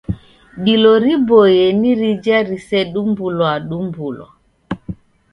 Dilo 0.63 0.91
riboie 1.03 1.65
ni 1.81 1.91
rija 1.99 2.37
mrisedumbulwadumbulwa. 2.47 4.27